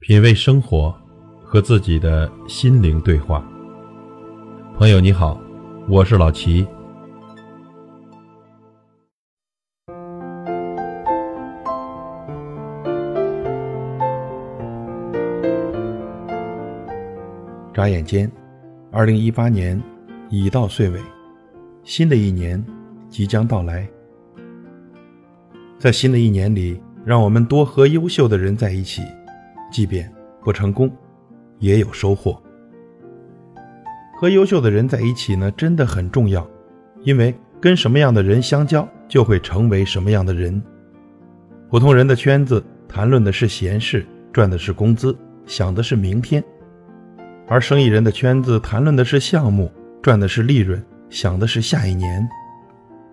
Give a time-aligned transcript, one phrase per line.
[0.00, 0.94] 品味生活，
[1.42, 3.44] 和自己的心灵对话。
[4.76, 5.40] 朋友你好，
[5.88, 6.64] 我是老齐。
[17.74, 18.30] 眨眼间，
[18.92, 19.82] 二零一八年
[20.30, 21.00] 已到岁尾，
[21.82, 22.64] 新的一年
[23.10, 23.86] 即将到来。
[25.76, 29.02] 在新的一年里，让我们多和优秀的人在一起。
[29.70, 30.10] 即便
[30.42, 30.90] 不成功，
[31.58, 32.40] 也有收获。
[34.20, 36.44] 和优秀的人在一起呢，真的很重要，
[37.02, 40.60] 因为跟什么样的人相交，就会成为什么样的人。
[41.70, 46.42] 普通人的圈子谈论的是闲事，赚的是工资，想的是明天；
[47.46, 49.70] 而生意人的圈子谈论的是项目，
[50.02, 52.26] 赚的是利润，想的是下一年；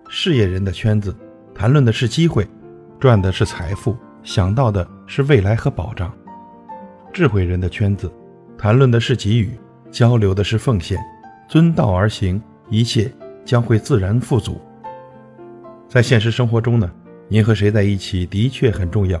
[0.08, 1.14] 事业人的圈子
[1.54, 2.46] 谈论的是机会，
[2.98, 6.12] 赚的是财富，想到的是未来和保障。
[7.16, 8.12] 智慧人的圈子，
[8.58, 9.58] 谈论的是给予，
[9.90, 10.98] 交流的是奉献，
[11.48, 13.10] 遵道而行，一切
[13.42, 14.60] 将会自然富足。
[15.88, 16.92] 在现实生活中呢，
[17.26, 19.18] 您和谁在一起的确很重要，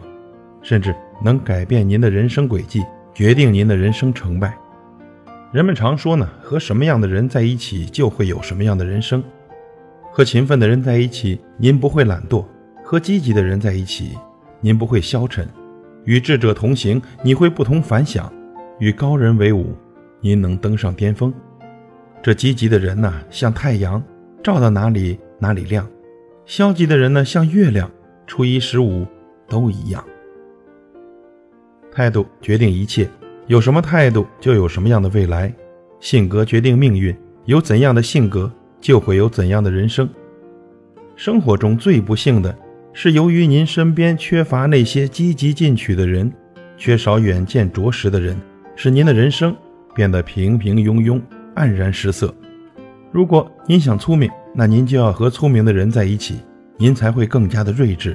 [0.60, 4.54] 甚至能改变您的人生轨迹，决定您的人生成败。
[5.50, 9.24] 人们常说呢，和什么样的人在一起，就会有什么样的人生。
[10.12, 12.44] 和勤奋的人在一起，您不会懒惰；
[12.84, 14.18] 和积极的人在一起，
[14.60, 15.48] 您不会消沉。
[16.06, 18.32] 与智者同行，你会不同凡响；
[18.78, 19.76] 与高人为伍，
[20.20, 21.32] 您能登上巅峰。
[22.22, 24.02] 这积极的人呐，像太阳，
[24.42, 25.84] 照到哪里哪里亮；
[26.44, 27.90] 消极的人呢，像月亮，
[28.26, 29.04] 初一十五
[29.48, 30.02] 都一样。
[31.90, 33.08] 态度决定一切，
[33.48, 35.50] 有什么态度，就有什么样的未来；
[35.98, 40.08] 性格决定命运，有怎样的性格，就会有怎样的人生。
[41.16, 42.56] 生活中最不幸的。
[42.98, 46.32] 是由于您身边缺乏那些积极进取的人，
[46.78, 48.34] 缺少远见卓识的人，
[48.74, 49.54] 使您的人生
[49.94, 51.20] 变得平平庸庸、
[51.54, 52.34] 黯然失色。
[53.12, 56.36] 如果您想聪明，那您就要和聪明的人在一起，
[56.78, 58.14] 您才会更加的睿智；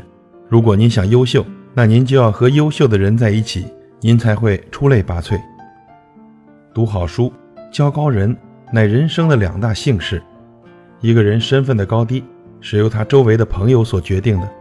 [0.50, 3.68] 如果您想优秀，那您就要和优秀的人在一起，
[4.00, 5.40] 您才会出类拔萃。
[6.74, 7.32] 读好书、
[7.72, 8.36] 交高人，
[8.74, 10.20] 乃人生的两大幸事。
[11.02, 12.24] 一个人身份的高低，
[12.62, 14.52] 是由他周围的朋友所决定的。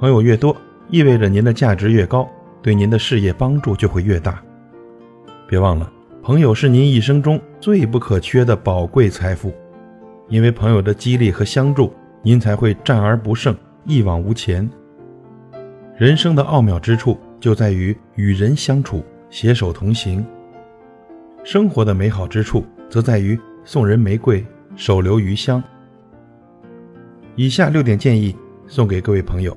[0.00, 0.56] 朋友越多，
[0.90, 2.28] 意味着您的价值越高，
[2.62, 4.40] 对您的事业帮助就会越大。
[5.48, 5.92] 别忘了，
[6.22, 9.52] 朋友是您一生中最不可缺的宝贵财富，
[10.28, 11.92] 因为朋友的激励和相助，
[12.22, 14.70] 您才会战而不胜，一往无前。
[15.96, 20.24] 人生的奥妙之处就在于与人相处，携手同行；
[21.42, 25.60] 生活的美好之处则在于送人玫瑰，手留余香。
[27.34, 28.36] 以下六点建议
[28.68, 29.56] 送给各位朋友。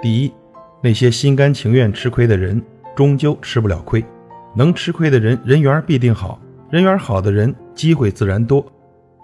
[0.00, 0.32] 第一，
[0.80, 2.62] 那些心甘情愿吃亏的人，
[2.94, 4.04] 终究吃不了亏。
[4.54, 6.38] 能吃亏的人，人缘必定好；
[6.70, 8.64] 人缘好的人，机会自然多。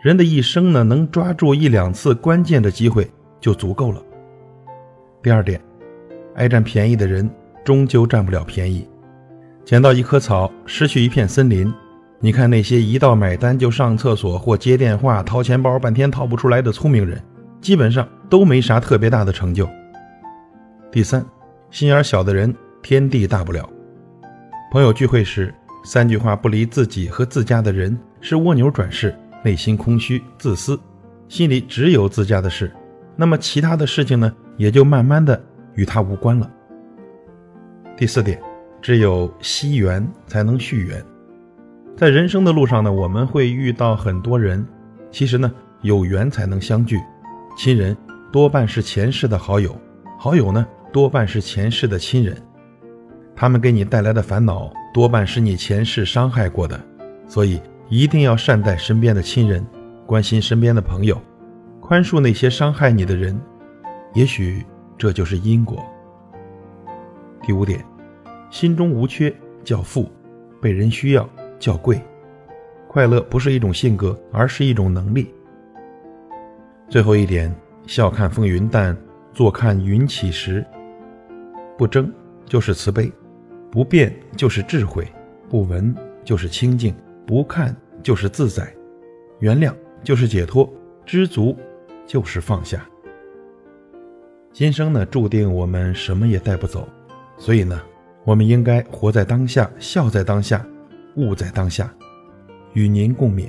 [0.03, 3.09] 人的一生呢，能抓住一两次关键的机会
[3.41, 4.03] 就足够了。
[5.23, 5.61] 第二点，
[6.35, 7.31] 爱占便宜的人，
[7.65, 8.87] 终究占不了便宜。
[9.65, 11.73] 捡到一棵草，失去一片森林。
[12.21, 17.23] 你看那些一到买单就上厕所或接电话、掏钱包半天掏不出来的聪明人，
[17.61, 19.69] 基本上都没啥特别大的成就。
[20.95, 21.27] 第三，
[21.73, 23.69] 心眼小的人，天地大不了。
[24.71, 29.13] 朋友聚会时，三句话不离自己和自家的人是蜗牛转世，
[29.43, 30.79] 内心空虚自私，
[31.29, 32.71] 心里只有自家的事，
[33.17, 35.45] 那么其他的事情呢，也就慢慢的
[35.75, 36.49] 与他无关了。
[37.97, 38.41] 第四点，
[38.81, 41.05] 只有惜缘才能续缘。
[41.97, 44.65] 在人生的路上呢，我们会遇到很多人，
[45.11, 47.01] 其实呢，有缘才能相聚。
[47.57, 47.97] 亲人
[48.31, 49.77] 多半是前世的好友，
[50.17, 50.65] 好友呢。
[50.95, 52.41] 多半是前世的亲人，
[53.35, 56.81] 他们给你带来的烦恼多半是你前世伤害过的，
[57.27, 59.67] 所以一定要善待身边的亲人，
[60.07, 61.21] 关心身边的朋友，
[61.81, 63.37] 宽恕那些伤害你的人，
[64.13, 64.65] 也许
[64.97, 65.85] 这就是因果。
[67.43, 67.85] 第五点，
[68.49, 70.09] 心中无缺叫富，
[70.63, 72.01] 被人需要叫贵，
[72.87, 75.29] 快乐不是一种性格，而是一种能力。
[76.89, 77.53] 最后一点，
[77.85, 78.97] 笑看风云淡，
[79.33, 80.65] 坐看云起时。
[81.77, 82.13] 不争
[82.47, 83.11] 就是慈悲，
[83.71, 85.07] 不变就是智慧，
[85.49, 85.95] 不闻
[86.25, 86.95] 就是清净，
[87.27, 88.73] 不看就是自在，
[89.41, 90.73] 原谅就是解脱，
[91.05, 91.57] 知足
[92.07, 92.87] 就是放下。
[94.53, 96.89] 今生呢，注定我们什么也带不走，
[97.37, 97.81] 所以呢，
[98.25, 100.65] 我们应该活在当下，笑在当下，
[101.17, 101.93] 悟在当下，
[102.75, 103.49] 与您共勉。